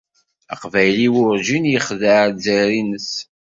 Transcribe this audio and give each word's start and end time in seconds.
Aqbayli 0.53 1.07
werǧin 1.15 1.65
yexdaɛ 1.73 2.21
Lezzayer-nnes. 2.33 3.09